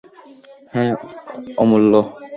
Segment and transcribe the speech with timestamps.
[0.73, 0.93] হ্যাঁ,
[1.57, 1.93] অমূল্য।